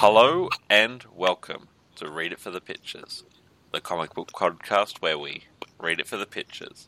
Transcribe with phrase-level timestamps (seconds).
[0.00, 3.24] Hello and welcome to Read It for the Pictures,
[3.72, 5.44] the comic book podcast where we
[5.80, 6.86] read it for the pictures.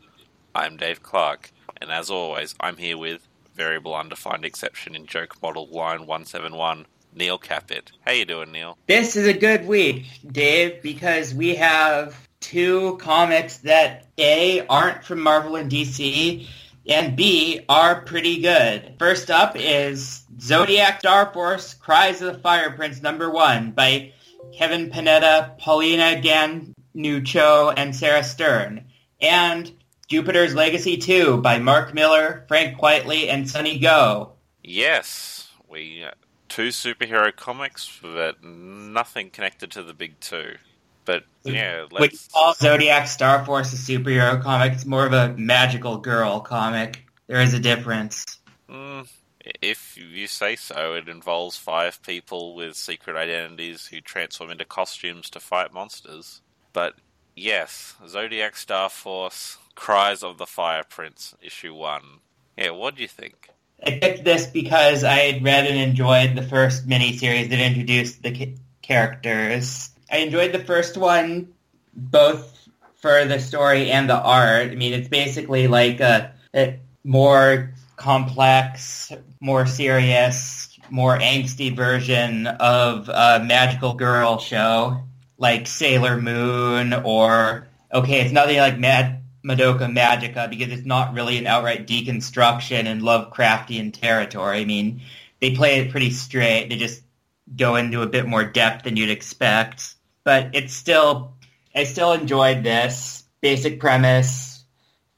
[0.54, 1.50] I'm Dave Clarke,
[1.80, 6.84] and as always, I'm here with variable undefined exception in joke model line 171,
[7.14, 7.92] Neil Kapit.
[8.02, 8.76] How you doing, Neil?
[8.86, 15.20] This is a good week, Dave, because we have two comics that A aren't from
[15.20, 16.46] Marvel and DC
[16.88, 18.94] and B are pretty good.
[18.98, 24.12] First up is Zodiac Starforce Cries of the Fire Prince number one by
[24.56, 28.86] Kevin Panetta, Paulina Ganucheau, and Sarah Stern.
[29.20, 29.70] And
[30.08, 34.32] Jupiter's Legacy 2 by Mark Millar, Frank Quitely, and Sunny Gho.
[34.64, 36.12] Yes, we uh,
[36.48, 40.54] two superhero comics, but nothing connected to the big two.
[41.08, 42.26] But yeah, let's...
[42.26, 44.74] You call Zodiac Starforce a superhero comic?
[44.74, 47.06] It's more of a magical girl comic.
[47.28, 48.26] There is a difference.
[48.68, 49.08] Mm,
[49.62, 55.30] if you say so, it involves five people with secret identities who transform into costumes
[55.30, 56.42] to fight monsters.
[56.74, 56.96] But
[57.34, 62.20] yes, Zodiac Starforce Cries of the Fire Prince, issue one.
[62.58, 63.48] Yeah, what do you think?
[63.82, 68.36] I picked this because I had read and enjoyed the first miniseries that introduced the
[68.36, 69.88] ca- characters.
[70.10, 71.52] I enjoyed the first one
[71.94, 74.70] both for the story and the art.
[74.70, 83.08] I mean, it's basically like a, a more complex, more serious, more angsty version of
[83.08, 85.02] a magical girl show
[85.38, 91.38] like Sailor Moon or okay, it's nothing like Mad Madoka Magica because it's not really
[91.38, 94.60] an outright deconstruction in Lovecraftian territory.
[94.60, 95.00] I mean,
[95.40, 96.68] they play it pretty straight.
[96.68, 97.02] They just
[97.56, 99.94] go into a bit more depth than you'd expect.
[100.28, 101.32] But it's still,
[101.74, 103.24] I still enjoyed this.
[103.40, 104.62] Basic premise,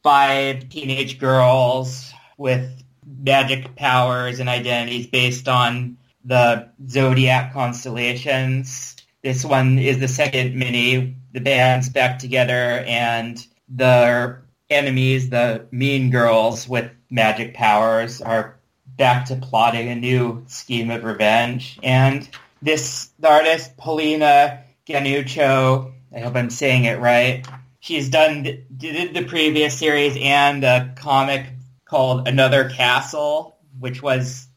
[0.05, 8.95] five teenage girls with magic powers and identities based on the zodiac constellations.
[9.21, 11.17] This one is the second mini.
[11.33, 14.39] The band's back together and the
[14.71, 18.61] enemies, the mean girls with magic powers, are
[18.97, 21.81] back to plotting a new scheme of revenge.
[21.83, 22.29] And
[22.63, 27.47] this the artist, Paulina Ganucheau, I hope I'm saying it right.
[27.79, 28.43] She's done
[28.77, 31.47] did the previous series and a comic
[31.85, 34.49] called Another Castle, which was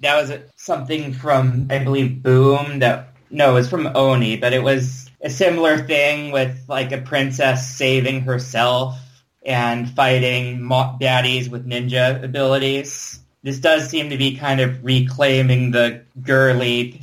[0.00, 2.80] that was something from I believe Boom.
[2.80, 6.98] That no, it was from Oni, but it was a similar thing with like a
[6.98, 8.96] princess saving herself
[9.44, 13.20] and fighting baddies with ninja abilities.
[13.42, 17.00] This does seem to be kind of reclaiming the girly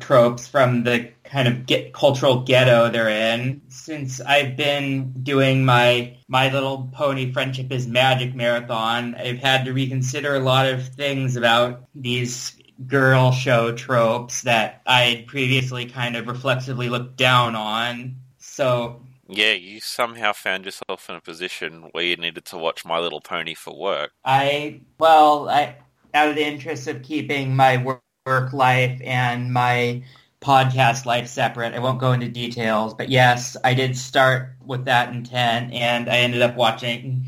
[0.00, 3.60] tropes from the kind of get cultural ghetto they're in.
[3.68, 9.72] Since I've been doing my My Little Pony Friendship is Magic marathon, I've had to
[9.72, 12.56] reconsider a lot of things about these
[12.86, 18.16] girl show tropes that I previously kind of reflexively looked down on.
[18.38, 22.98] So yeah, you somehow found yourself in a position where you needed to watch My
[22.98, 24.12] Little Pony for work.
[24.24, 25.76] I well, I
[26.14, 30.02] out of the interest of keeping my work life and my
[30.40, 35.12] podcast life separate, I won't go into details, but yes, I did start with that
[35.12, 37.26] intent and I ended up watching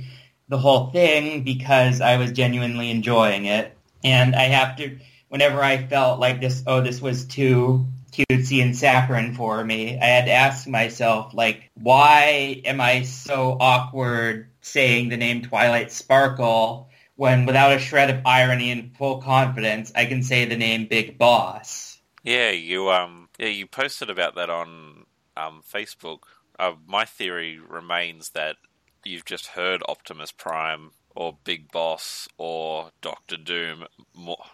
[0.49, 3.77] the whole thing because I was genuinely enjoying it.
[4.03, 4.99] And I have to
[5.29, 10.05] whenever I felt like this, oh, this was too cutesy and saccharine for me, I
[10.05, 16.91] had to ask myself, like, why am I so awkward saying the name Twilight Sparkle
[17.17, 21.19] when without a shred of irony and full confidence, I can say the name Big
[21.19, 21.90] Boss?
[22.23, 26.21] Yeah, you um, yeah, you posted about that on um, Facebook.
[26.59, 28.57] Uh, my theory remains that
[29.05, 34.45] you've just heard Optimus Prime or Big Boss or Doctor Doom more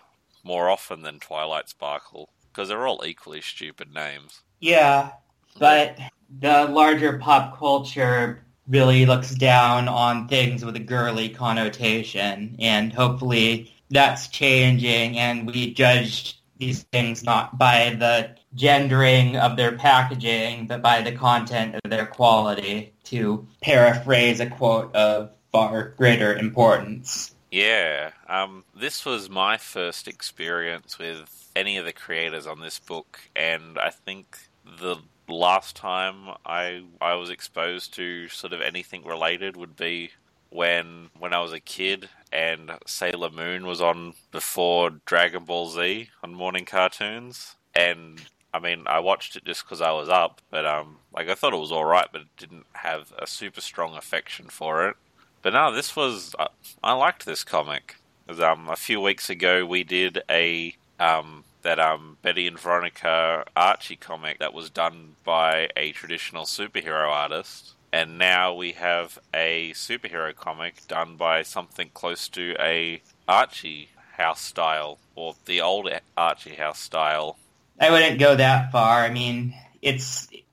[0.45, 4.43] more often than Twilight Sparkle because they're all equally stupid names.
[4.61, 5.11] Yeah,
[5.59, 5.99] but
[6.41, 13.73] the larger pop culture really looks down on things with a girly connotation, and hopefully
[13.91, 20.83] that's changing, and we judge these things not by the gendering of their packaging, but
[20.83, 27.35] by the content of their quality, to paraphrase a quote of far greater importance.
[27.51, 33.21] Yeah, um, this was my first experience with any of the creators on this book,
[33.35, 34.39] and I think
[34.81, 34.97] the
[35.29, 40.11] last time I I was exposed to sort of anything related would be
[40.51, 46.11] when when I was a kid and Sailor Moon was on before Dragon Ball Z
[46.23, 50.67] on morning cartoons, and I mean I watched it just because I was up, but
[50.67, 53.97] um like I thought it was all right, but it didn't have a super strong
[53.97, 54.97] affection for it.
[55.43, 56.35] But no, this was
[56.83, 57.97] I liked this comic.
[58.29, 63.97] Um, a few weeks ago we did a um, that um, Betty and Veronica Archie
[63.97, 67.76] comic that was done by a traditional superhero artist.
[67.93, 74.41] And now we have a superhero comic done by something close to a Archie house
[74.41, 77.39] style, or the old Archie house style.
[77.81, 79.05] I wouldn't go that far.
[79.05, 80.01] I mean, it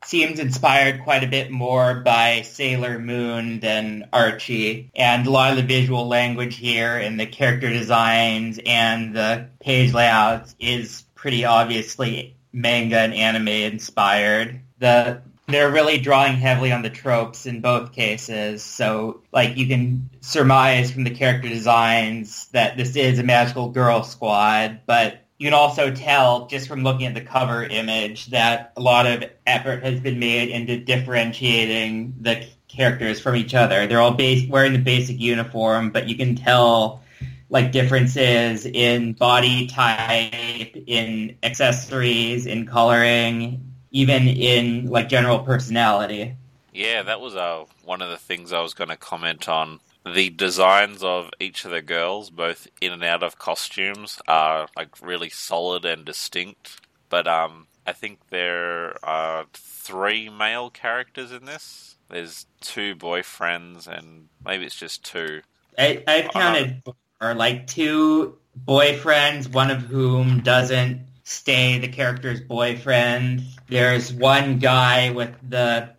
[0.04, 5.58] seems inspired quite a bit more by Sailor Moon than Archie, and a lot of
[5.58, 12.36] the visual language here and the character designs and the page layouts is pretty obviously
[12.52, 14.60] manga and anime inspired.
[14.80, 18.64] The they're really drawing heavily on the tropes in both cases.
[18.64, 24.04] So, like, you can surmise from the character designs that this is a magical girl
[24.04, 28.82] squad, but you can also tell just from looking at the cover image that a
[28.82, 33.86] lot of effort has been made into differentiating the characters from each other.
[33.86, 37.04] They're all base, wearing the basic uniform, but you can tell
[37.50, 46.36] like differences in body type, in accessories, in coloring, even in like general personality.
[46.74, 50.30] Yeah, that was uh, one of the things I was going to comment on the
[50.32, 55.30] designs of each of the girls, both in and out of costumes, are like really
[55.30, 56.82] solid and distinct.
[57.10, 61.96] But um, I think there are three male characters in this.
[62.10, 65.42] There's two boyfriends, and maybe it's just two.
[65.78, 68.38] I, I've counted four, like two
[68.68, 73.44] boyfriends, one of whom doesn't stay the character's boyfriend.
[73.74, 75.90] There's one guy with the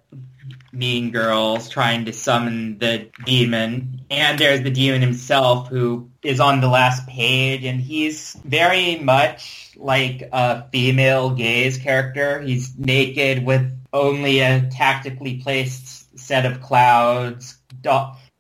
[0.73, 4.03] mean girls trying to summon the demon.
[4.09, 9.73] And there's the demon himself who is on the last page and he's very much
[9.75, 12.41] like a female gaze character.
[12.43, 17.57] He's naked with only a tactically placed set of clouds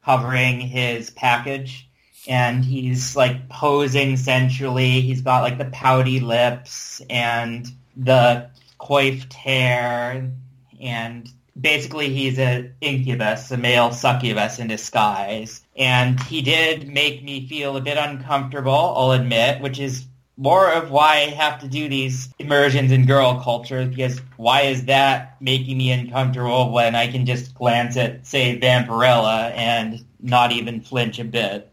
[0.04, 1.90] covering his package.
[2.28, 5.00] And he's like posing sensually.
[5.00, 7.66] He's got like the pouty lips and
[7.96, 8.53] the
[8.84, 10.30] coiffed hair
[10.78, 15.62] and basically he's an incubus, a male succubus in disguise.
[15.74, 20.90] And he did make me feel a bit uncomfortable, I'll admit, which is more of
[20.90, 25.78] why I have to do these immersions in girl culture, because why is that making
[25.78, 31.24] me uncomfortable when I can just glance at, say, Vampirella and not even flinch a
[31.24, 31.72] bit?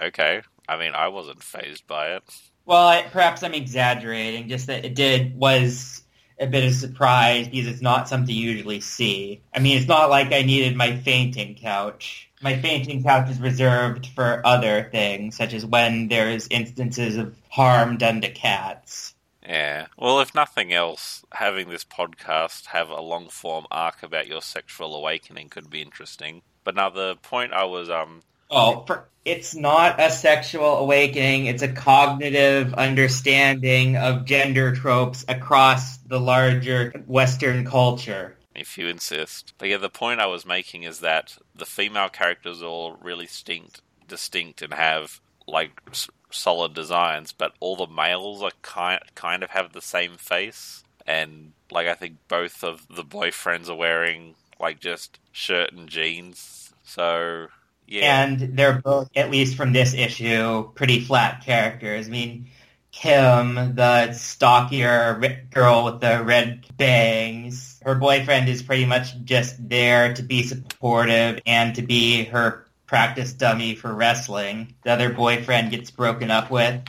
[0.00, 0.40] Okay.
[0.68, 2.22] I mean, I wasn't phased by it.
[2.66, 4.48] Well, I, perhaps I'm exaggerating.
[4.48, 6.02] Just that it did was
[6.38, 9.40] a bit of surprise because it's not something you usually see.
[9.54, 12.28] I mean, it's not like I needed my fainting couch.
[12.42, 17.96] My fainting couch is reserved for other things, such as when there's instances of harm
[17.96, 19.14] done to cats.
[19.42, 19.86] Yeah.
[19.96, 24.94] Well, if nothing else, having this podcast have a long form arc about your sexual
[24.94, 26.42] awakening could be interesting.
[26.64, 31.46] But now the point I was um Oh, for, it's not a sexual awakening.
[31.46, 38.36] It's a cognitive understanding of gender tropes across the larger Western culture.
[38.54, 39.52] If you insist.
[39.58, 43.26] But yeah, the point I was making is that the female characters are all really
[43.26, 49.42] distinct, distinct and have like s- solid designs, but all the males are kind kind
[49.42, 54.36] of have the same face, and like I think both of the boyfriends are wearing
[54.58, 56.72] like just shirt and jeans.
[56.84, 57.48] So
[57.86, 58.22] yeah.
[58.22, 62.08] And they're both, at least from this issue, pretty flat characters.
[62.08, 62.48] I mean,
[62.92, 70.14] Kim, the stockier girl with the red bangs, her boyfriend is pretty much just there
[70.14, 74.74] to be supportive and to be her practice dummy for wrestling.
[74.82, 76.82] The other boyfriend gets broken up with.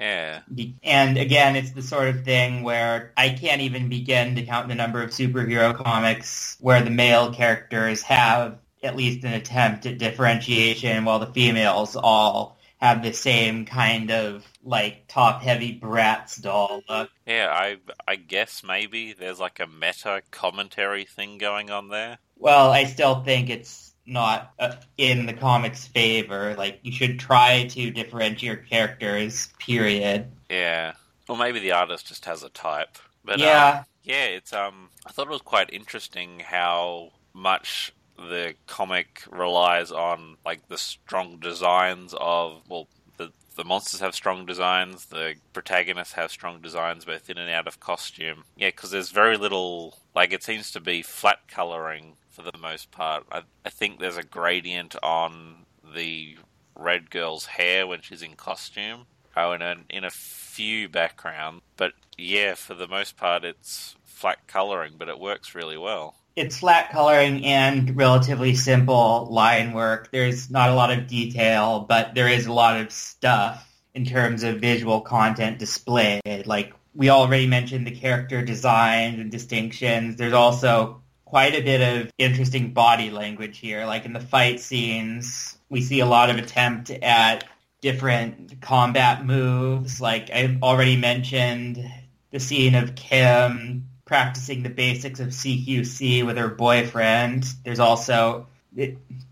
[0.00, 0.40] Yeah.
[0.82, 4.74] And again, it's the sort of thing where I can't even begin to count the
[4.74, 11.04] number of superhero comics where the male characters have at least an attempt at differentiation
[11.04, 17.10] while the females all have the same kind of like top heavy Bratz doll look.
[17.26, 17.76] Yeah, I
[18.08, 22.18] I guess maybe there's like a meta commentary thing going on there.
[22.38, 26.54] Well, I still think it's not uh, in the comics' favor.
[26.56, 29.48] Like you should try to differentiate your characters.
[29.58, 30.30] Period.
[30.48, 30.94] Yeah.
[31.28, 32.98] Or maybe the artist just has a type.
[33.24, 34.88] But yeah, um, yeah, it's um.
[35.06, 37.92] I thought it was quite interesting how much
[38.28, 44.44] the comic relies on like the strong designs of well the the monsters have strong
[44.46, 48.44] designs the protagonists have strong designs both in and out of costume.
[48.56, 52.90] Yeah because there's very little like it seems to be flat coloring for the most
[52.90, 53.24] part.
[53.32, 56.36] I, I think there's a gradient on the
[56.74, 62.54] red girl's hair when she's in costume oh and in, a few backgrounds but yeah
[62.54, 67.44] for the most part it's flat coloring but it works really well it's flat coloring
[67.44, 70.10] and relatively simple line work.
[70.12, 73.66] There's not a lot of detail, but there is a lot of stuff.
[73.94, 76.46] in terms of visual content displayed.
[76.46, 80.16] Like we already mentioned the character designs and distinctions.
[80.16, 83.86] There's also quite a bit of interesting body language here.
[83.86, 87.44] Like in the fight scenes, we see a lot of attempt at
[87.80, 90.00] different combat moves.
[90.00, 91.84] Like I've already mentioned
[92.30, 97.46] the scene of Kim practicing the basics of CQC with her boyfriend.
[97.64, 98.48] There's also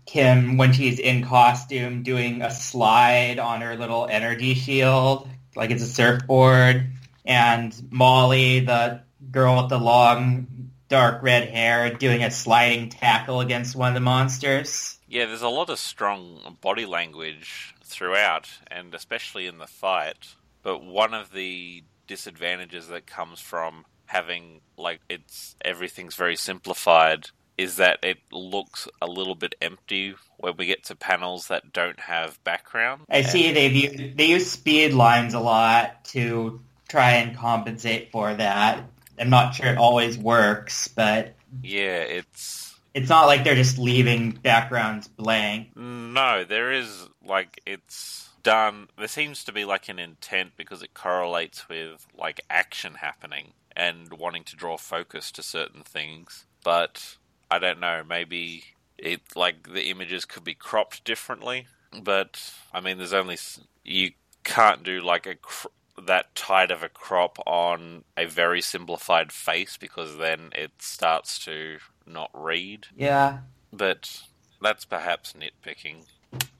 [0.05, 5.83] Kim when she's in costume doing a slide on her little energy shield, like it's
[5.83, 6.91] a surfboard.
[7.25, 10.47] And Molly, the girl with the long
[10.87, 14.97] dark red hair, doing a sliding tackle against one of the monsters.
[15.09, 20.35] Yeah, there's a lot of strong body language throughout, and especially in the fight.
[20.63, 27.75] But one of the disadvantages that comes from having like it's everything's very simplified is
[27.75, 32.43] that it looks a little bit empty when we get to panels that don't have
[32.43, 33.01] background.
[33.09, 38.33] I see they've used, they use speed lines a lot to try and compensate for
[38.33, 38.83] that.
[39.19, 44.31] I'm not sure it always works, but yeah, it's it's not like they're just leaving
[44.31, 45.75] backgrounds blank.
[45.75, 48.87] No, there is like it's done.
[48.97, 54.11] There seems to be like an intent because it correlates with like action happening and
[54.11, 56.45] wanting to draw focus to certain things.
[56.65, 57.15] But
[57.49, 58.65] I don't know, maybe
[58.97, 61.67] it like the images could be cropped differently.
[62.03, 63.37] But I mean, there's only
[63.85, 64.11] you
[64.43, 65.67] can't do like a cr-
[65.97, 71.77] that tight of a crop on a very simplified face because then it starts to
[72.05, 72.87] not read.
[72.97, 73.39] Yeah.
[73.71, 74.23] But
[74.61, 76.05] that's perhaps nitpicking.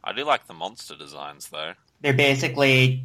[0.04, 1.74] I do like the monster designs though.
[2.00, 3.04] They're basically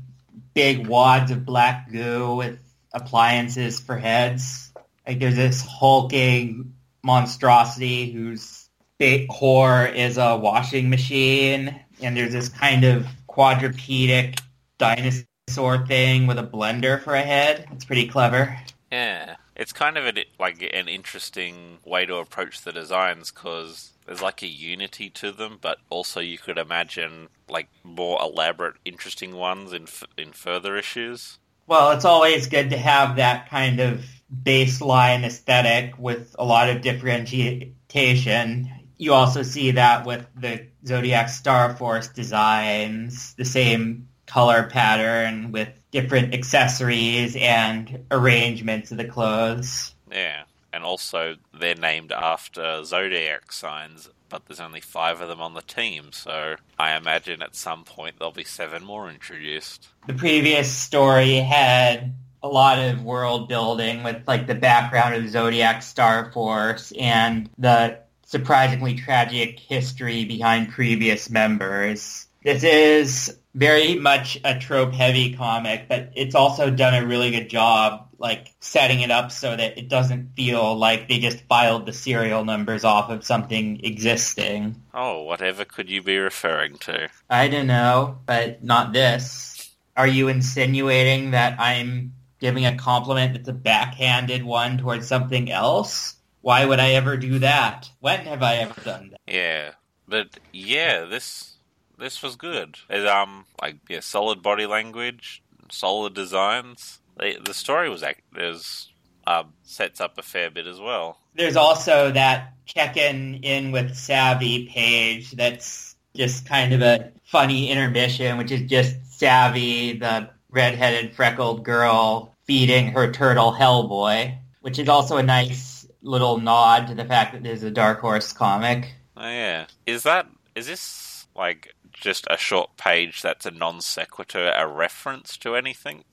[0.54, 2.60] big wads of black goo with
[2.94, 4.72] appliances for heads.
[5.06, 12.48] Like there's this hulking monstrosity whose big core is a washing machine, and there's this
[12.48, 14.38] kind of quadrupedic
[14.78, 17.66] dinosaur thing with a blender for a head.
[17.72, 18.56] It's pretty clever.
[18.90, 24.22] Yeah, it's kind of a, like an interesting way to approach the designs because there's
[24.22, 29.72] like a unity to them, but also you could imagine like more elaborate, interesting ones
[29.72, 29.86] in
[30.16, 31.38] in further issues.
[31.66, 34.04] Well, it's always good to have that kind of
[34.42, 38.70] baseline aesthetic with a lot of differentiation.
[38.96, 46.34] You also see that with the Zodiac Starforce designs, the same color pattern with different
[46.34, 49.94] accessories and arrangements of the clothes.
[50.10, 50.44] Yeah
[50.74, 55.62] and also they're named after zodiac signs, but there's only five of them on the
[55.62, 59.90] team, so I imagine at some point there'll be seven more introduced.
[60.08, 62.12] The previous story had
[62.42, 68.96] a lot of world building with like the background of Zodiac Starforce and the surprisingly
[68.96, 72.26] tragic history behind previous members.
[72.42, 77.48] This is very much a trope heavy comic, but it's also done a really good
[77.48, 81.92] job like setting it up so that it doesn't feel like they just filed the
[81.92, 84.80] serial numbers off of something existing.
[84.94, 87.10] Oh, whatever could you be referring to?
[87.28, 89.70] I don't know, but not this.
[89.94, 96.16] Are you insinuating that I'm giving a compliment that's a backhanded one towards something else?
[96.40, 97.90] Why would I ever do that?
[98.00, 99.20] When have I ever done that?
[99.26, 99.72] Yeah,
[100.08, 101.56] but yeah, this
[101.98, 102.78] this was good.
[102.88, 107.00] It, um, like yeah, solid body language, solid designs.
[107.16, 108.04] The, the story was
[108.36, 108.88] is
[109.26, 111.18] uh, sets up a fair bit as well.
[111.34, 118.38] There's also that check-in in with Savvy page that's just kind of a funny intermission,
[118.38, 125.16] which is just Savvy, the red-headed freckled girl, feeding her turtle Hellboy, which is also
[125.16, 128.94] a nice little nod to the fact that there's a Dark Horse comic.
[129.16, 134.52] Oh yeah, is that is this like just a short page that's a non sequitur,
[134.54, 136.04] a reference to anything?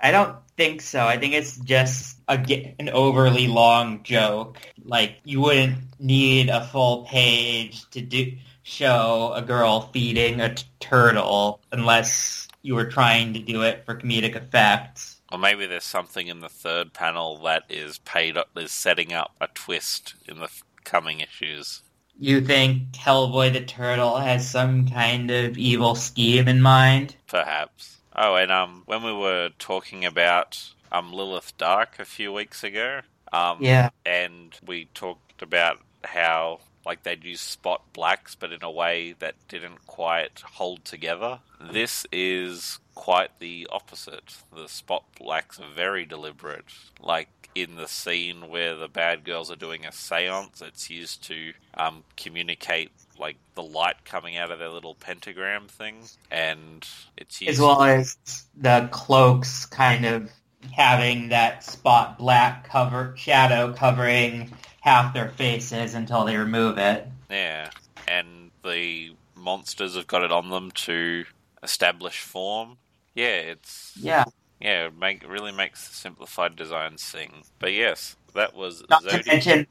[0.00, 1.06] I don't think so.
[1.06, 4.58] I think it's just a, an overly long joke.
[4.84, 10.64] Like you wouldn't need a full page to do show a girl feeding a t-
[10.80, 15.02] turtle unless you were trying to do it for comedic effect.
[15.32, 19.34] Or maybe there's something in the third panel that is paid up, is setting up
[19.40, 20.50] a twist in the
[20.84, 21.82] coming issues.
[22.18, 27.16] You think Hellboy the Turtle has some kind of evil scheme in mind?
[27.26, 27.99] Perhaps.
[28.14, 33.00] Oh, and um, when we were talking about um Lilith Dark a few weeks ago,
[33.32, 38.70] um, yeah, and we talked about how like they'd use spot blacks, but in a
[38.70, 41.40] way that didn't quite hold together.
[41.60, 44.36] This is quite the opposite.
[44.54, 46.64] The spot blacks are very deliberate.
[46.98, 51.52] Like in the scene where the bad girls are doing a seance, it's used to
[51.74, 55.96] um, communicate like the light coming out of their little pentagram thing,
[56.30, 58.16] and it's used as well as
[58.56, 60.30] the cloaks kind of
[60.72, 64.50] having that spot black cover shadow covering
[64.80, 67.06] half their faces until they remove it.
[67.30, 67.70] Yeah,
[68.08, 71.24] and the monsters have got it on them to
[71.62, 72.78] establish form.
[73.14, 74.24] Yeah, it's Yeah.
[74.60, 77.44] yeah, it make really makes the simplified design sing.
[77.58, 79.66] But yes, that was Not to mention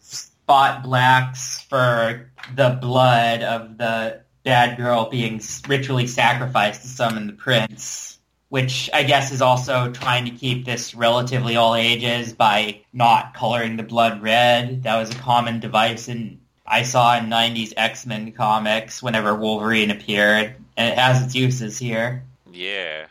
[0.49, 7.33] spot blacks for the blood of the bad girl being ritually sacrificed to summon the
[7.33, 13.35] prince, which I guess is also trying to keep this relatively all ages by not
[13.35, 14.81] coloring the blood red.
[14.81, 20.55] That was a common device in I saw in 90s X-Men comics whenever Wolverine appeared,
[20.75, 22.23] and it has its uses here.
[22.51, 23.05] Yeah,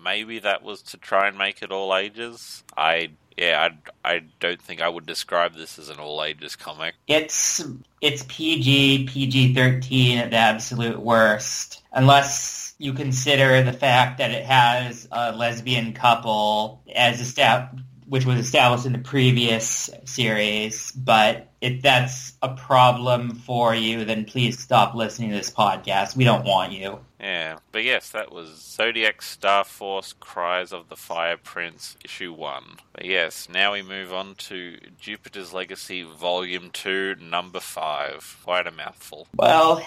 [0.00, 2.62] maybe that was to try and make it all ages.
[2.76, 3.68] I yeah,
[4.04, 6.94] I I don't think I would describe this as an all ages comic.
[7.08, 7.64] It's
[8.00, 14.44] it's PG, PG thirteen at the absolute worst, unless you consider the fact that it
[14.44, 20.92] has a lesbian couple as estab- which was established in the previous series.
[20.92, 26.16] But if that's a problem for you, then please stop listening to this podcast.
[26.16, 27.00] We don't want you.
[27.18, 32.64] Yeah, but yes, that was Zodiac Starforce Cries of the Fire Prince, issue 1.
[32.92, 38.40] But yes, now we move on to Jupiter's Legacy, volume 2, number 5.
[38.44, 39.26] Quite a mouthful.
[39.34, 39.82] Well,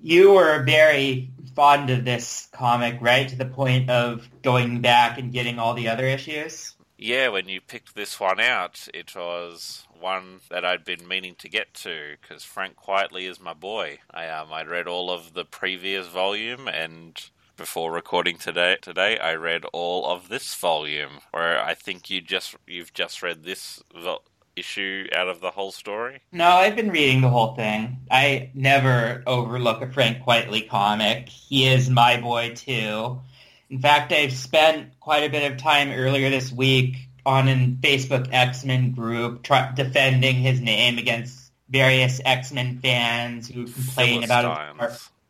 [0.00, 3.28] you were very fond of this comic, right?
[3.28, 6.74] To the point of going back and getting all the other issues.
[6.98, 11.48] Yeah, when you picked this one out, it was one that I'd been meaning to
[11.48, 13.98] get to because Frank Quitely is my boy.
[14.10, 17.18] I um I read all of the previous volume and
[17.56, 21.20] before recording today today I read all of this volume.
[21.30, 24.22] Where I think you just you've just read this vo-
[24.56, 26.20] issue out of the whole story.
[26.32, 27.98] No, I've been reading the whole thing.
[28.10, 31.28] I never overlook a Frank Quitely comic.
[31.28, 33.20] He is my boy too.
[33.70, 36.96] In fact, I've spent quite a bit of time earlier this week
[37.26, 44.24] on a Facebook X-Men group try- defending his name against various X-Men fans who complain
[44.24, 44.48] about it.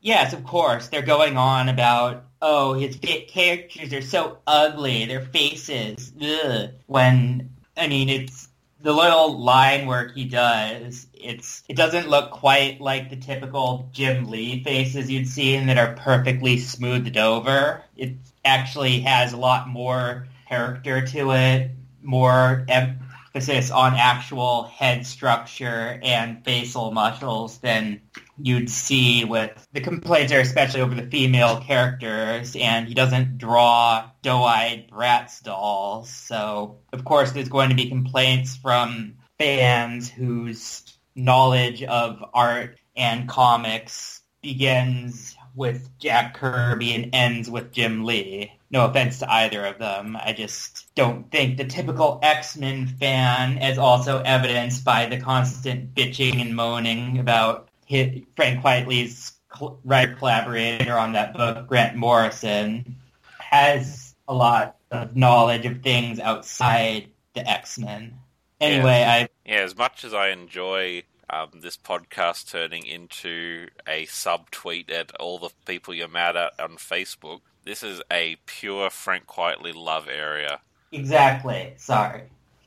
[0.00, 0.88] Yes, of course.
[0.88, 6.70] They're going on about, oh, his fa- characters are so ugly, their faces, ugh.
[6.86, 8.48] When, I mean, it's
[8.80, 11.08] the little line work he does.
[11.12, 15.94] It's it doesn't look quite like the typical Jim Lee faces you'd seen that are
[15.94, 17.82] perfectly smoothed over.
[17.96, 21.70] It actually has a lot more character to it,
[22.02, 28.00] more emphasis on actual head structure and facial muscles than
[28.40, 34.08] you'd see with the complaints are especially over the female characters and he doesn't draw
[34.22, 36.08] doe-eyed Bratz dolls.
[36.08, 43.28] So of course there's going to be complaints from fans whose knowledge of art and
[43.28, 48.52] comics begins with Jack Kirby and ends with Jim Lee.
[48.70, 50.16] No offense to either of them.
[50.16, 56.40] I just don't think the typical X-Men fan, as also evidenced by the constant bitching
[56.40, 62.96] and moaning about his, Frank Quitely's cl- writer collaborator on that book, Grant Morrison,
[63.38, 68.14] has a lot of knowledge of things outside the X-Men.
[68.60, 74.90] Anyway, I Yeah, as much as I enjoy um, this podcast turning into a subtweet
[74.90, 79.74] at all the people you're mad at on Facebook, this is a pure Frank Quitely
[79.74, 80.60] love area.
[80.92, 81.74] exactly.
[81.76, 82.22] Sorry.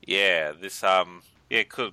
[0.05, 1.91] Yeah, this um, yeah, cause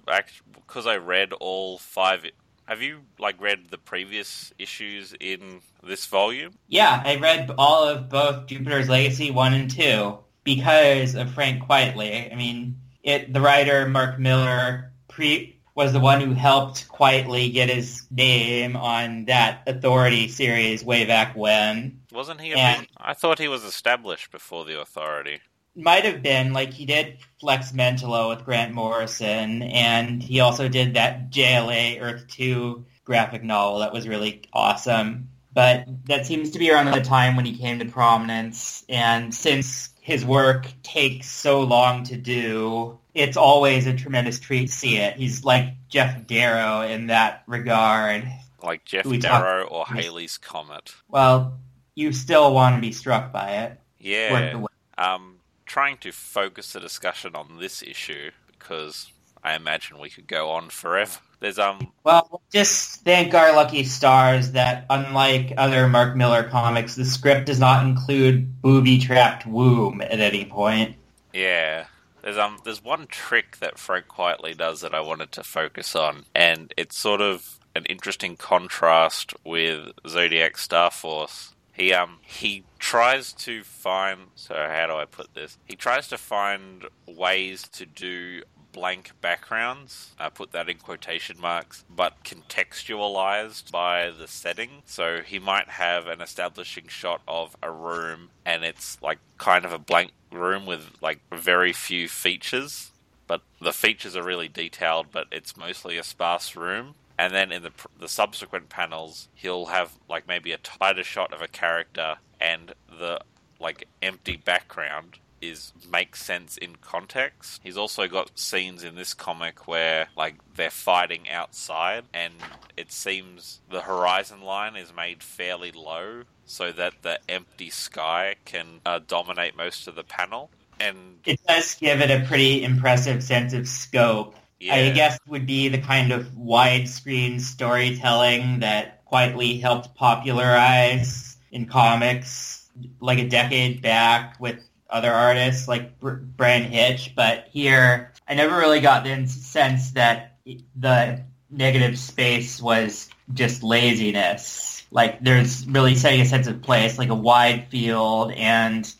[0.54, 2.24] because I read all five.
[2.66, 6.52] Have you like read the previous issues in this volume?
[6.68, 12.31] Yeah, I read all of both Jupiter's Legacy 1 and 2 because of Frank Quitely.
[12.31, 17.70] I mean, it the writer Mark Millar pre was the one who helped Quitely get
[17.70, 22.00] his name on that Authority series way back when.
[22.10, 22.50] Wasn't he?
[22.50, 22.82] A Yeah.
[22.96, 25.38] I thought he was established before the Authority.
[25.76, 30.94] Might have been like he did Flex Mentallo with Grant Morrison, and he also did
[30.94, 35.28] that JLA Earth 2 graphic novel that was really awesome.
[35.52, 39.90] But that seems to be around the time when he came to prominence, and since
[40.00, 45.16] his work takes so long to do, it's always a tremendous treat to see it.
[45.16, 48.28] He's like Geof Darrow in that regard.
[48.62, 50.94] Like Geof We talk- or Halley's Comet.
[51.09, 51.59] Well,
[51.94, 53.81] you still want to be struck by it.
[53.98, 54.64] Yeah.
[54.96, 59.11] Um, trying to focus the discussion on this issue because
[59.44, 61.18] I imagine we could go on forever.
[61.40, 67.04] There's um, Well, just thank our lucky stars that, unlike other Mark Millar comics, the
[67.04, 70.96] script does not include booby-trapped womb at any point.
[71.33, 71.85] yeah,
[72.22, 76.24] There's um there's one trick that Frank Quitely does that I wanted to focus on,
[76.35, 81.54] and it's sort of an interesting contrast with Zodiac Starforce.
[81.72, 85.59] He um he tries to find so how do I put this?
[85.64, 88.42] He tries to find ways to do
[88.78, 90.14] blank backgrounds.
[90.20, 94.82] I put that in quotation marks, but contextualized by the setting.
[94.84, 99.72] So he might have an establishing shot of a room and it's like kind of
[99.72, 102.92] a blank room with like very few features,
[103.26, 106.94] but the features are really detailed, but it's mostly a sparse room.
[107.18, 111.42] And then in the the subsequent panels, he'll have like maybe a tighter shot of
[111.42, 113.18] a character and the
[113.58, 117.61] like empty background is makes sense in context.
[117.62, 122.35] He's also got scenes in this comic where like they're fighting outside and
[122.77, 128.81] it seems the horizon line is made fairly low so that the empty sky can
[128.87, 133.53] uh, dominate most of the panel and it does give it a pretty impressive sense
[133.53, 134.37] of scope.
[134.61, 141.64] yeah, I guess would be the kind of widescreen storytelling that Quitely helped popularize in
[141.64, 142.68] comics
[143.01, 148.57] like a decade back with other artists like Br- Bryan Hitch, but here I never
[148.57, 150.37] really got the sense that
[150.77, 154.87] the negative space was just laziness.
[154.90, 158.92] Like there's really setting a sense of place, like a wide field, and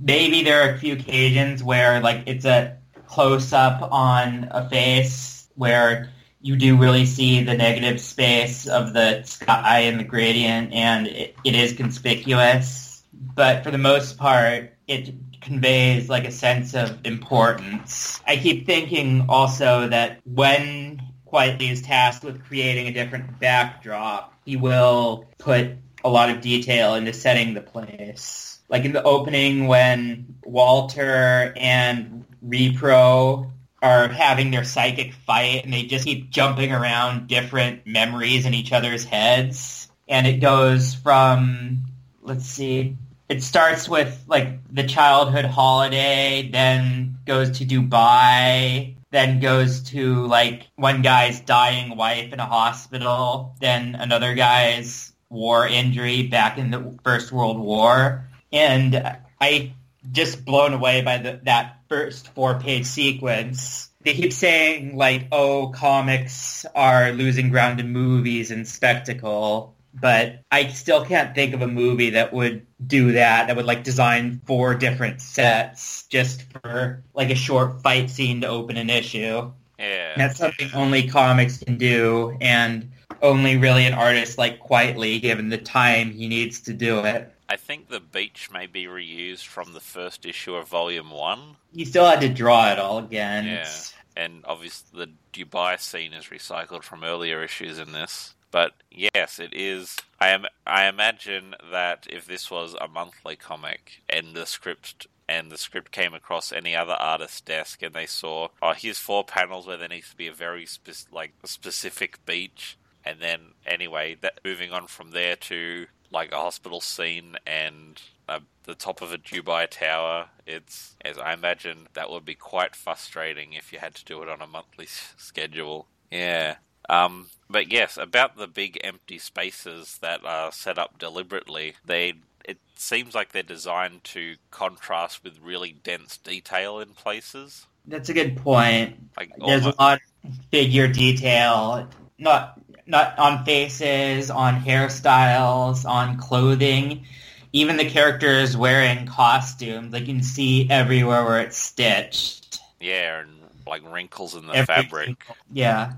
[0.00, 5.48] maybe there are a few occasions where like it's a close up on a face
[5.54, 11.06] where you do really see the negative space of the sky and the gradient, and
[11.06, 12.85] it, it is conspicuous.
[13.34, 18.20] But for the most part, it conveys like a sense of importance.
[18.26, 24.56] I keep thinking also that when Quitely is tasked with creating a different backdrop, he
[24.56, 25.72] will put
[26.04, 28.60] a lot of detail into setting the place.
[28.68, 33.50] Like in the opening when Walter and Repro
[33.82, 38.72] are having their psychic fight and they just keep jumping around different memories in each
[38.72, 39.88] other's heads.
[40.08, 41.84] And it goes from,
[42.22, 42.96] let's see,
[43.28, 50.66] it starts with like the childhood holiday, then goes to Dubai, then goes to like
[50.76, 56.98] one guy's dying wife in a hospital, then another guy's war injury back in the
[57.02, 58.28] First World War.
[58.52, 59.74] And I
[60.12, 63.90] just blown away by the, that first four-page sequence.
[64.02, 70.68] They keep saying like, oh, comics are losing ground to movies and spectacle but I
[70.68, 74.74] still can't think of a movie that would do that, that would like design four
[74.74, 79.50] different sets just for like a short fight scene to open an issue.
[79.78, 80.14] yeah.
[80.16, 82.90] That's something only comics can do, and
[83.22, 87.32] only really an artist like Quitely, given the time he needs to do it.
[87.48, 91.56] I think the beach may be reused from the first issue of Volume One.
[91.72, 93.46] He still had to draw it all again.
[93.46, 93.68] Yeah.
[94.16, 98.34] and obviously the Dubai scene is recycled from earlier issues in this.
[98.50, 99.96] But yes, it is.
[100.20, 100.46] I am.
[100.66, 105.90] I imagine that if this was a monthly comic and the script and the script
[105.90, 109.88] came across any other artist's desk and they saw, oh, here's four panels where there
[109.88, 114.86] needs to be a very spec- like specific beach, and then anyway, that moving on
[114.86, 120.28] from there to like a hospital scene and uh, the top of a Dubai tower.
[120.46, 124.28] It's as I imagine that would be quite frustrating if you had to do it
[124.28, 125.88] on a monthly s- schedule.
[126.10, 126.56] Yeah.
[126.88, 132.58] Um, but yes, about the big empty spaces that are set up deliberately, they it
[132.76, 137.66] seems like they're designed to contrast with really dense detail in places.
[137.86, 138.96] That's a good point.
[139.16, 147.04] Like There's a lot of figure detail, not not on faces, on hairstyles, on clothing.
[147.52, 152.60] Even the characters wearing costumes, like you can see everywhere where it's stitched.
[152.80, 153.30] yeah, and
[153.66, 155.06] like wrinkles in the Every fabric.
[155.06, 155.92] single- yeah,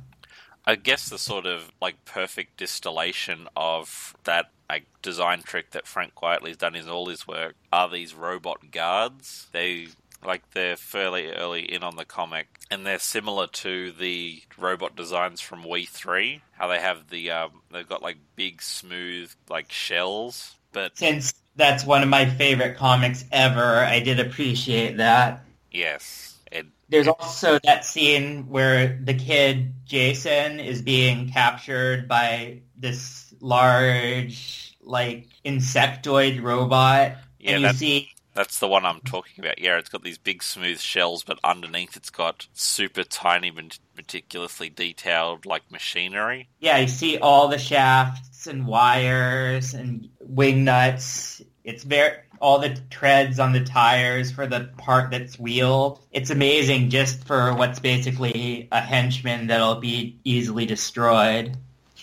[0.69, 6.15] I guess the sort of like perfect distillation of that like design trick that Frank
[6.15, 9.47] Quitely's done in all his work are these robot guards.
[9.53, 9.89] They
[10.23, 15.41] like they're fairly early in on the comic, and they're similar to the robot designs
[15.41, 16.43] from We Three.
[16.53, 21.87] How they have the um, they've got like big smooth like shells, but since that's
[21.87, 25.45] one of my favorite comics ever, I did appreciate that.
[25.73, 33.35] yes, it There's also that scene where the kid Jason is being captured by this
[33.41, 39.59] large, like insectoid robot, yeah and you see that's the one I'm talking about.
[39.59, 43.51] Yeah, it's got these big smooth shells, but underneath it's got super tiny,
[43.97, 46.49] meticulously detailed like machinery.
[46.61, 51.43] yeah, you see all the shafts and wires and wing nuts.
[51.65, 56.01] It's very all the treads on the tires for the part that's wheeled.
[56.13, 61.57] It's amazing just for what's basically a henchman that'll be easily destroyed.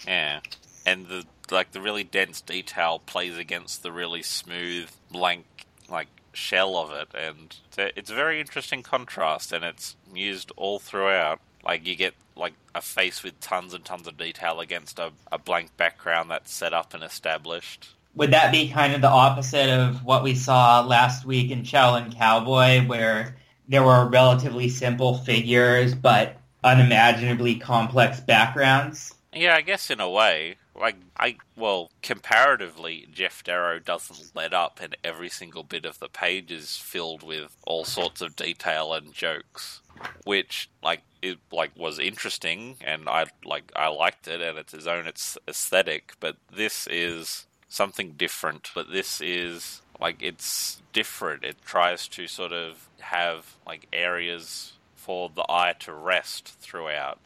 [0.08, 0.40] Yeah,
[0.86, 5.46] and the like the really dense detail plays against the really smooth blank
[5.90, 7.56] like shell of it, and
[7.96, 11.40] it's a very interesting contrast, and it's used all throughout.
[11.64, 15.38] Like you get like a face with tons and tons of detail against a, a
[15.38, 17.95] blank background that's set up and established.
[18.16, 22.16] Would that be kind of the opposite of what we saw last week in Shaolin
[22.16, 23.36] Cowboy, where
[23.68, 29.14] there were relatively simple figures but unimaginably complex backgrounds?
[29.34, 30.56] Yeah, I guess in a way.
[30.78, 36.10] Like I well, comparatively, Geof Darrow doesn't let up, and every single bit of the
[36.10, 39.82] page is filled with all sorts of detail and jokes,
[40.26, 44.88] which like it like was interesting, and I like I liked it, and it's his
[44.88, 46.14] own its aesthetic.
[46.20, 48.72] But this is something different.
[48.76, 51.44] But this is like it's different.
[51.44, 57.20] It tries to sort of have like areas for the eye to rest throughout.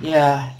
[0.00, 0.52] Yeah,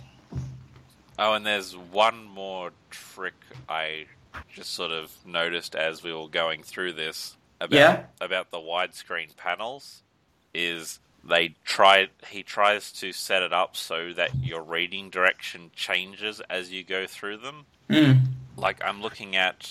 [1.19, 3.35] Oh, and there's one more trick
[3.69, 4.07] I
[4.53, 8.05] just sort of noticed as we were going through this about Yeah?
[8.21, 10.03] about the widescreen panels
[10.55, 16.41] is they try he tries to set it up so that your reading direction changes
[16.49, 17.67] as you go through them.
[17.91, 18.21] Mm.
[18.57, 19.69] Like I'm looking at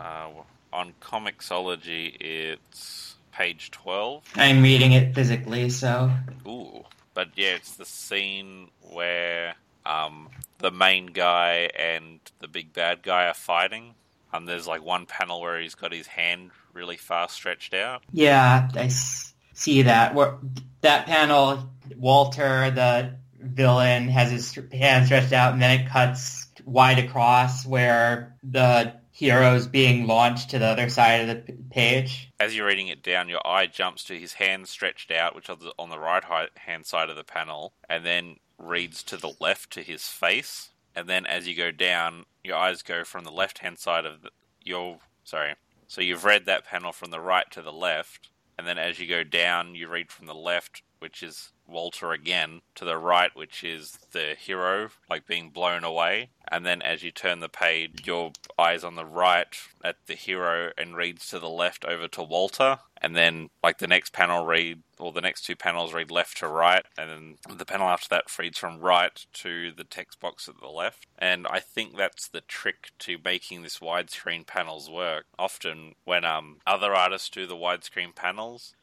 [0.00, 0.28] uh,
[0.72, 4.22] on Comixology, it's page twelve.
[4.34, 6.10] I'm reading it physically, so
[6.46, 6.84] Ooh.
[7.14, 9.54] But yeah, it's the scene where
[9.84, 10.28] um,
[10.58, 13.94] the main guy and the big bad guy are fighting.
[14.32, 18.02] And there's like one panel where he's got his hand really far stretched out.
[18.12, 20.14] yeah, I s- see that.
[20.14, 20.36] Where
[20.82, 26.98] that panel, Walter, the villain, has his hand stretched out, and then it cuts wide
[26.98, 32.30] across where the hero's being launched to the other side of the page.
[32.38, 35.56] As you're reading it down, your eye jumps to his hand stretched out, which is
[35.78, 36.24] on the right
[36.56, 40.70] hand side of the panel, and then reads to the left to his face.
[40.94, 44.22] And then as you go down, your eyes go from the left hand side of
[44.22, 44.30] the,
[44.64, 44.98] your.
[45.24, 45.54] Sorry.
[45.86, 49.08] So you've read that panel from the right to the left, and then as you
[49.08, 53.62] go down, you read from the left, which is Walter again, to the right, which
[53.64, 56.30] is the hero, like being blown away.
[56.50, 60.72] And then as you turn the page, your eyes on the right at the hero
[60.76, 62.80] and reads to the left over to Walter.
[63.02, 66.48] And then, like, the next panel read, or the next two panels read left to
[66.48, 66.84] right.
[66.98, 70.68] And then the panel after that reads from right to the text box at the
[70.68, 71.06] left.
[71.18, 75.24] And I think that's the trick to making this widescreen panels work.
[75.38, 78.74] Often, when um, other artists do the widescreen panels,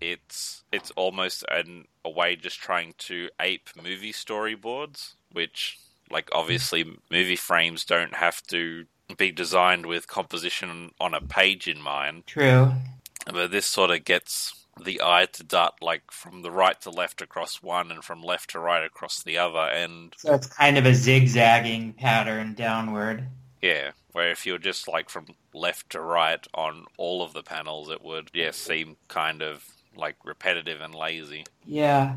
[0.00, 5.78] it's it's almost an, a way just trying to ape movie storyboards, which
[6.10, 8.84] like obviously movie frames don't have to
[9.16, 12.72] be designed with composition on a page in mind, True.
[13.32, 17.22] but this sort of gets the eye to dart like from the right to left
[17.22, 20.84] across one and from left to right across the other and So it's kind of
[20.84, 23.26] a zigzagging pattern downward.
[23.62, 27.88] yeah where if you're just like from left to right on all of the panels
[27.88, 29.64] it would yeah seem kind of
[29.96, 32.14] like repetitive and lazy Yeah.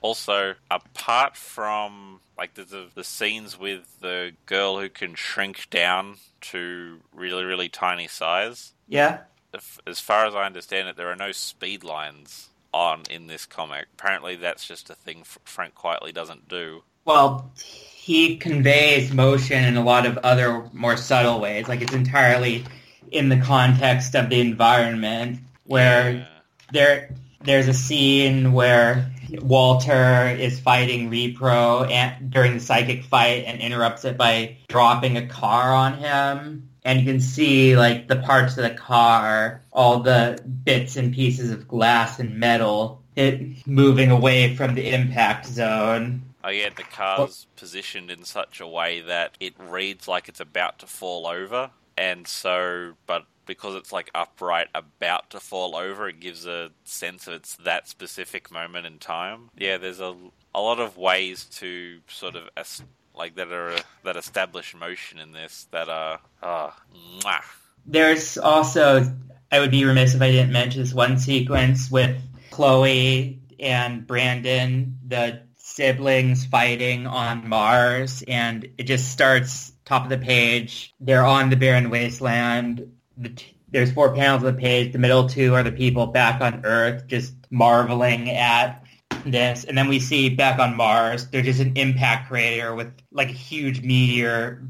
[0.00, 6.16] Also, apart from like the, the the scenes with the girl who can shrink down
[6.40, 9.20] to really really tiny size, Yeah.
[9.54, 13.46] if, as far as I understand it, there are no speed lines on in this
[13.46, 13.86] comic.
[13.98, 16.82] Apparently, that's just a thing Frank Quitely doesn't do.
[17.04, 21.68] Well, he conveys motion in a lot of other more subtle ways.
[21.68, 22.64] Like it's entirely
[23.12, 26.26] in the context of the environment where Yeah.
[26.72, 33.60] There there's a scene where Walter is fighting Repro and, during the psychic fight and
[33.60, 36.68] interrupts it by dropping a car on him.
[36.84, 41.50] And you can see like the parts of the car, all the bits and pieces
[41.50, 46.22] of glass and metal, it moving away from the impact zone.
[46.44, 50.80] Oh yeah, the car's positioned in such a way that it reads like it's about
[50.80, 56.20] to fall over, and so, but because it's like upright, about to fall over, it
[56.20, 59.50] gives a sense of it's that specific moment in time.
[59.56, 60.14] Yeah, there's a
[60.54, 62.82] a lot of ways to sort of es-
[63.14, 66.76] like that are that establish motion in this that are ah
[67.20, 67.42] mwah.
[67.84, 69.12] There's also,
[69.50, 72.16] I would be remiss if I didn't mention this one sequence with
[72.50, 80.18] Chloe and Brandon, the siblings fighting on Mars, and it just starts top of the
[80.18, 80.94] page.
[81.00, 82.91] They're on the barren wasteland.
[83.16, 83.34] The
[83.72, 84.92] there's four panels on the page.
[84.92, 88.84] The middle two are the people back on Earth, just marveling at
[89.24, 89.64] this.
[89.64, 93.32] And then we see back on Mars, there's just an impact crater with like a
[93.32, 94.62] huge meteor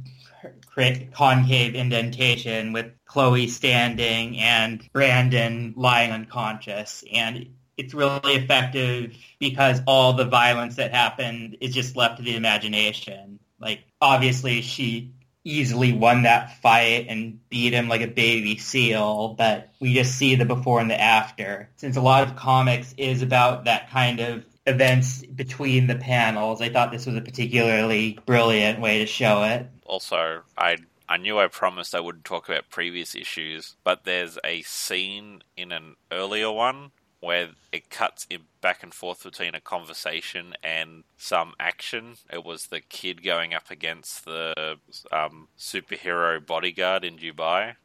[1.12, 7.04] concave indentation with Chloe standing and Brandon lying unconscious.
[7.12, 12.36] And it's really effective because all the violence that happened is just left to the
[12.36, 13.40] imagination.
[13.58, 15.12] Like, obviously, she
[15.44, 20.34] easily won that fight and beat him like a baby seal, but we just see
[20.34, 21.68] the before and the after.
[21.76, 26.68] Since a lot of comics is about that kind of events between the panels, I
[26.68, 29.68] thought this was a particularly brilliant way to show it.
[29.84, 30.78] Also, I
[31.08, 35.72] I knew I promised I wouldn't talk about previous issues, but there's a scene in
[35.72, 38.26] an earlier one where it cuts
[38.60, 42.16] back and forth between a conversation and some action.
[42.30, 44.78] It was the kid going up against the
[45.12, 47.76] um, superhero bodyguard in Dubai,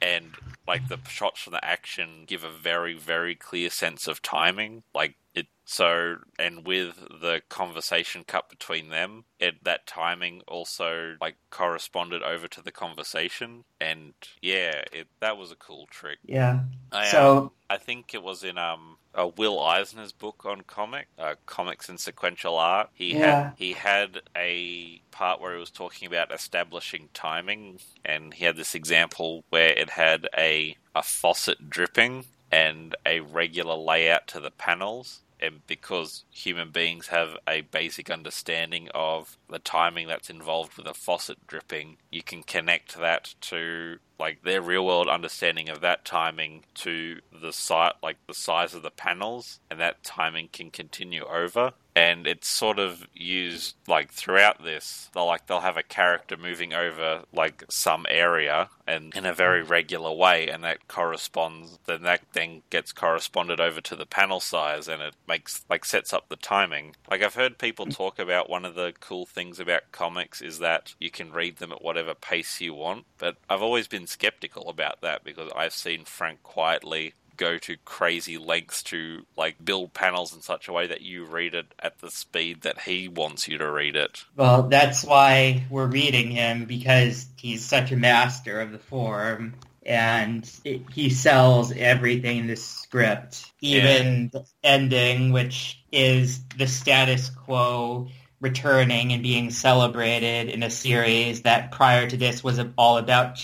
[0.00, 0.30] and
[0.68, 4.84] like the shots from the action give a very very clear sense of timing.
[4.94, 11.36] Like it so, and with the conversation cut between them, it, that timing also like
[11.50, 16.20] corresponded over to the conversation, and yeah, it, that was a cool trick.
[16.24, 16.60] Yeah.
[16.92, 21.08] I, so um, I think it was in um uh, Will Eisner's book on comic
[21.18, 22.90] uh, comics and sequential art.
[22.94, 23.16] He Yeah.
[23.16, 28.56] had he had a part where he was talking about establishing timing, and he had
[28.56, 34.50] this example where it had a a faucet dripping and a regular layout to the
[34.52, 35.22] panels.
[35.40, 40.94] And because human beings have a basic understanding of the timing that's involved with a
[40.94, 46.64] faucet dripping, you can connect that to like their real world understanding of that timing
[46.74, 51.72] to the site like the size of the panels and that timing can continue over
[51.96, 56.74] and it's sort of used like throughout this they'll like they'll have a character moving
[56.74, 62.20] over like some area and in a very regular way and that corresponds then that
[62.34, 66.36] then gets corresponded over to the panel size and it makes like sets up the
[66.36, 66.94] timing.
[67.10, 70.94] Like i've heard people talk about one of the cool things about comics is that
[71.00, 75.00] you can read them at whatever pace you want but i've always been skeptical about
[75.00, 80.42] that because i've seen Frank Quitely go to crazy lengths to like build panels in
[80.42, 83.70] such a way that you read it at the speed that he wants you to
[83.70, 84.24] read it.
[84.36, 89.54] Well, that's why we're reading him because he's such a master of the form
[89.86, 97.30] and it, he sells everything in this script, even the ending, which is the status
[97.30, 98.08] quo
[98.40, 103.34] returning and being celebrated in a series that prior to this was all about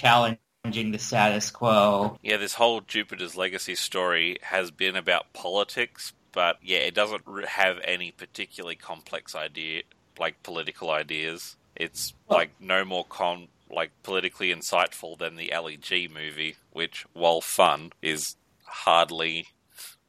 [0.62, 2.16] challenging the status quo.
[2.22, 7.78] Yeah, this whole Jupiter's Legacy story has been about politics, but yeah, it doesn't have
[7.84, 9.82] any particularly complex idea
[10.18, 11.56] like political ideas.
[11.74, 17.40] It's Well- like no more com like politically insightful than the LEGO movie, which while
[17.40, 19.48] fun is hardly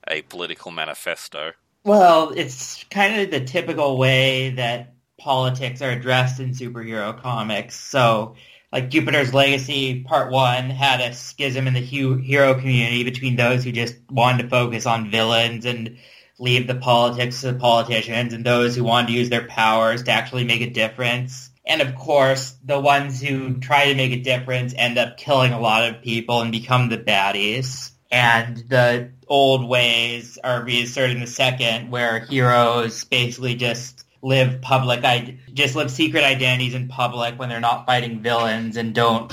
[0.07, 1.53] a political manifesto.
[1.85, 7.79] Well, it's kind of the typical way that politics are addressed in superhero comics.
[7.79, 8.35] So,
[8.73, 13.71] like Jupiter's Legacy Part 1 had a schism in the hero community between those who
[13.71, 15.99] just wanted to focus on villains and
[16.39, 20.11] leave the politics to the politicians and those who wanted to use their powers to
[20.11, 21.51] actually make a difference.
[21.63, 25.61] And of course, the ones who try to make a difference end up killing a
[25.61, 27.91] lot of people and become the baddies.
[28.11, 35.03] And the old ways are reasserted in the second, where heroes basically just live public,
[35.03, 39.31] id- just live secret identities in public when they're not fighting villains and don't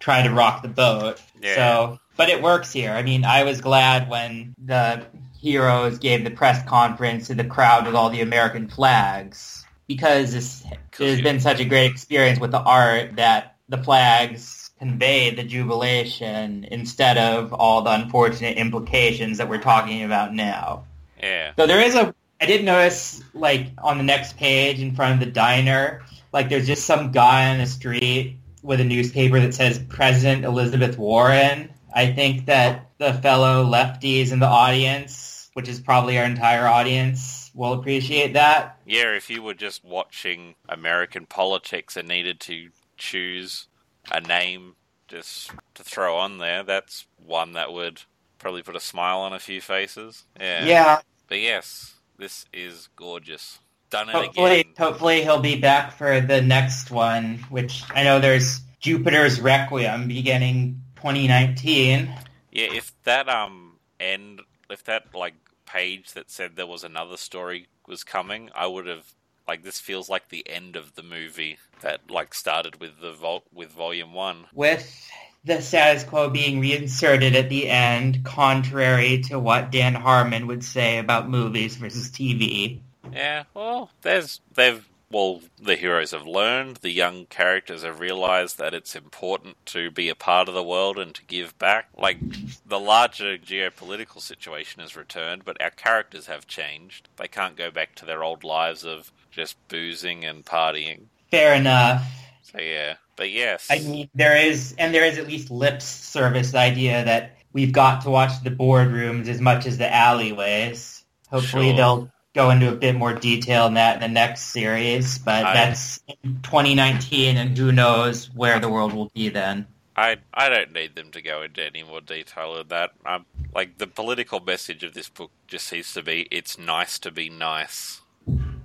[0.00, 1.20] try to rock the boat.
[1.40, 1.54] Yeah.
[1.54, 2.90] So, but it works here.
[2.90, 5.06] I mean, I was glad when the
[5.40, 10.64] heroes gave the press conference to the crowd with all the American flags because this
[10.92, 11.06] Cool.
[11.08, 16.64] has been such a great experience with the art that the flags convey the jubilation
[16.70, 20.84] instead of all the unfortunate implications that we're talking about now.
[21.22, 21.52] Yeah.
[21.58, 25.20] So there is a, I did notice like on the next page in front of
[25.20, 29.78] the diner, like there's just some guy on the street with a newspaper that says
[29.88, 31.70] President Elizabeth Warren.
[31.94, 37.50] I think that the fellow lefties in the audience, which is probably our entire audience,
[37.54, 38.78] will appreciate that.
[38.86, 43.66] Yeah, if you were just watching American politics and needed to choose
[44.10, 44.76] a name
[45.08, 48.02] just to throw on there, that's one that would
[48.38, 50.24] probably put a smile on a few faces.
[50.38, 50.64] Yeah.
[50.64, 53.58] Yeah, But yes, this is gorgeous.
[53.90, 54.72] Done it hopefully, again.
[54.78, 60.80] hopefully he'll be back for the next one, which I know there's Jupiter's Requiem beginning
[60.96, 62.06] 2019.
[62.52, 65.34] Yeah, if that um end if that like
[65.66, 69.12] page that said there was another story was coming, I would have
[69.48, 73.44] like this feels like the end of the movie that like started with the vol-
[73.52, 74.46] with volume 1.
[74.52, 75.10] with
[75.44, 80.98] the status quo being reinserted at the end, contrary to what Dan Harmon would say
[80.98, 82.80] about movies versus TV.
[83.12, 88.74] Yeah, well, there's they've well, the heroes have learned, the young characters have realized that
[88.74, 91.88] it's important to be a part of the world and to give back.
[91.98, 92.18] Like,
[92.64, 97.08] the larger geopolitical situation has returned, but our characters have changed.
[97.16, 101.06] They can't go back to their old lives of just boozing and partying.
[101.32, 102.04] Fair enough.
[102.52, 102.94] So, yeah.
[103.16, 103.68] But yes.
[103.70, 108.02] I mean, there is, and there is at least lip service idea that we've got
[108.02, 111.04] to watch the boardrooms as much as the alleyways.
[111.28, 111.76] Hopefully Sure.
[111.76, 115.54] they'll go into a bit more detail in that in the next series, but I-
[115.54, 116.00] that's
[116.42, 119.66] 2019 and who knows where the world will be then.
[119.96, 122.92] I I don't need them to go into any more detail of that.
[123.04, 127.10] Um, like the political message of this book just seems to be it's nice to
[127.10, 128.00] be nice.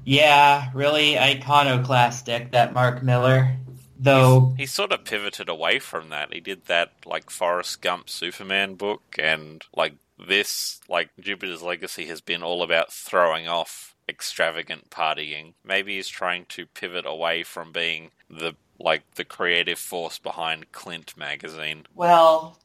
[0.05, 3.57] Yeah, really iconoclastic, that Mark Millar.
[4.05, 6.33] Though, He sort of pivoted away from that.
[6.33, 12.21] He did that like Forrest Gump Superman book and like this like Jupiter's Legacy has
[12.21, 15.53] been all about throwing off extravagant partying.
[15.63, 21.15] Maybe he's trying to pivot away from being the like the creative force behind Clint
[21.17, 21.85] magazine.
[21.95, 22.57] well,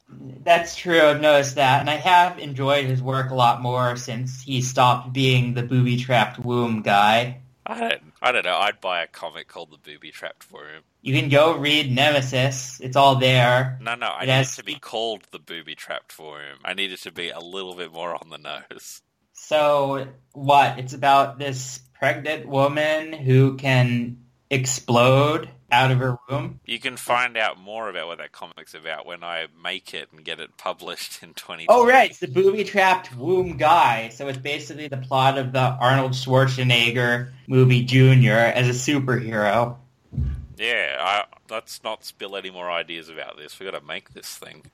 [0.42, 1.00] that's true.
[1.00, 1.80] I've noticed that.
[1.80, 6.38] And I have enjoyed his work a lot more since he stopped being the booby-trapped
[6.38, 7.40] womb guy.
[7.70, 8.56] I don't, I don't know.
[8.56, 10.82] I'd buy a comic called The Booby Trapped for him.
[11.02, 12.80] You can go read Nemesis.
[12.80, 13.78] It's all there.
[13.80, 16.58] No, no, I It need has it to be called The Booby Trapped for him.
[16.64, 19.02] I need it to be a little bit more on the nose.
[19.34, 20.80] So, what?
[20.80, 24.18] It's about this pregnant woman who can
[24.50, 26.60] explode out of her room.
[26.64, 30.24] You can find out more about what that comic's about when I make it and
[30.24, 31.66] get it published in 2020.
[31.68, 32.10] Oh, right.
[32.10, 34.08] It's the booby-trapped womb guy.
[34.10, 39.76] So it's basically the plot of the Arnold Schwarzenegger movie Junior as a superhero.
[40.56, 43.58] Yeah, I, let's not spill any more ideas about this.
[43.58, 44.64] We've got to make this thing.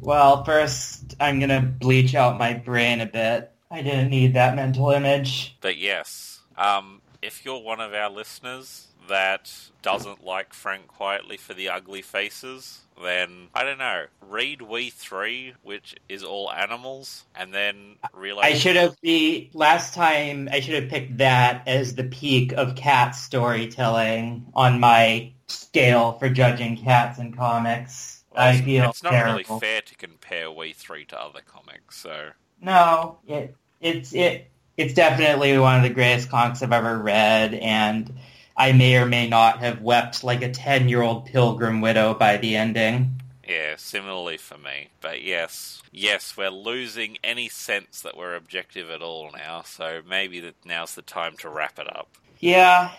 [0.00, 3.52] Well, first, I'm going to bleach out my brain a bit.
[3.70, 5.56] I didn't need that mental image.
[5.60, 11.54] But yes, um, if you're one of our listeners that doesn't like Frank Quitely for
[11.54, 14.06] the ugly faces, then I don't know.
[14.20, 19.94] Read We Three, which is all animals, and then realize I should have the last
[19.94, 26.12] time I should have picked that as the peak of cat storytelling on my scale
[26.18, 28.24] for judging cats and comics.
[28.34, 29.32] Well, I feel it's not terrible.
[29.32, 31.98] really fair to compare We Three to other comics.
[31.98, 32.30] So
[32.60, 38.12] No, it it's it it's definitely one of the greatest comics I've ever read, and
[38.56, 42.36] I may or may not have wept like a ten year old pilgrim widow by
[42.36, 43.20] the ending.
[43.48, 44.88] yeah, similarly for me.
[45.00, 49.62] But yes, yes, we're losing any sense that we're objective at all now.
[49.62, 52.08] So maybe that now's the time to wrap it up.
[52.40, 52.90] Yeah,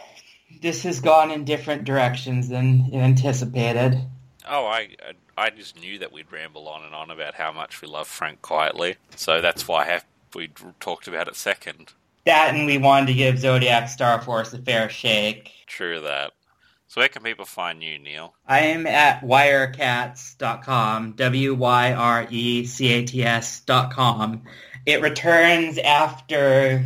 [0.61, 3.99] this has gone in different directions than anticipated.
[4.47, 4.89] Oh, I
[5.37, 8.41] I just knew that we'd ramble on and on about how much we love Frank
[8.41, 8.95] Quitely.
[9.15, 10.49] So that's why I have, we
[10.79, 11.93] talked about it second.
[12.25, 15.51] That and we wanted to give Zodiac Starforce a fair shake.
[15.67, 16.31] True that.
[16.87, 18.35] So where can people find you, Neil?
[18.45, 21.61] I am at wyrecats.com, W-Y-R-E-C-A-T-S
[23.61, 24.43] dot com.
[24.85, 26.85] It returns after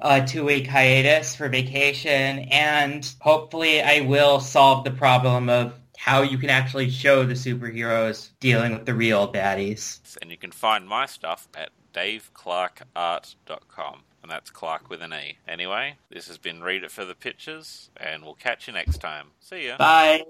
[0.00, 6.38] a two-week hiatus for vacation, and hopefully I will solve the problem of how you
[6.38, 10.00] can actually show the superheroes dealing with the real baddies.
[10.20, 14.02] And you can find my stuff at daveclarkeart.com.
[14.22, 15.38] And that's Clark with an E.
[15.46, 19.28] Anyway, this has been Read It for the Pictures, and we'll catch you next time.
[19.40, 19.76] See ya.
[19.78, 20.26] Bye.